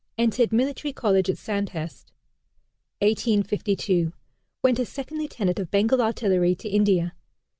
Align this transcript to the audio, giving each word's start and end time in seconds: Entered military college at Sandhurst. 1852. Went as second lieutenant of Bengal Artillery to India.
Entered 0.17 0.51
military 0.51 0.93
college 0.93 1.29
at 1.29 1.37
Sandhurst. 1.37 2.11
1852. 3.01 4.11
Went 4.63 4.79
as 4.79 4.89
second 4.89 5.19
lieutenant 5.19 5.59
of 5.59 5.69
Bengal 5.69 6.01
Artillery 6.01 6.55
to 6.55 6.67
India. 6.67 7.13